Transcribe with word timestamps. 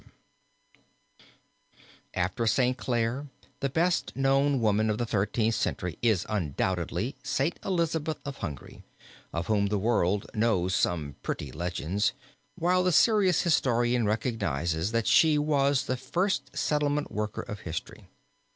ELIZABETH'S 0.01 1.25
CATHEDRAL 1.25 2.15
(MARBURG) 2.15 2.25
After 2.31 2.47
Saint 2.47 2.77
Clare, 2.79 3.27
the 3.59 3.69
best 3.69 4.15
known 4.15 4.59
woman 4.59 4.89
of 4.89 4.97
the 4.97 5.05
Thirteenth 5.05 5.53
Century 5.53 5.99
is 6.01 6.25
undoubtedly 6.27 7.15
Saint 7.21 7.59
Elizabeth 7.63 8.17
of 8.25 8.37
Hungary, 8.37 8.83
of 9.31 9.45
whom 9.45 9.67
the 9.67 9.77
world 9.77 10.25
knows 10.33 10.73
some 10.73 11.17
pretty 11.21 11.51
legends, 11.51 12.13
while 12.55 12.81
the 12.83 12.91
serious 12.91 13.43
historian 13.43 14.07
recognizes 14.07 14.91
that 14.91 15.05
she 15.05 15.37
was 15.37 15.85
the 15.85 15.97
first 15.97 16.57
settlement 16.57 17.11
worker 17.11 17.43
of 17.43 17.59
history. 17.59 18.07